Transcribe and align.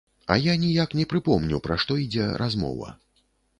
А 0.35 0.37
я 0.43 0.55
ніяк 0.63 0.95
не 1.01 1.05
прыпомню, 1.11 1.61
пра 1.69 1.79
што 1.85 1.99
ідзе 2.07 2.33
размова. 2.45 2.93